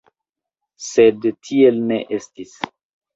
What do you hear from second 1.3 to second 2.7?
tiel ne estis.